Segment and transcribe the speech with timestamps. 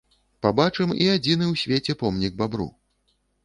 [0.45, 2.69] Пабачым і адзіны ў свеце помнік бабру!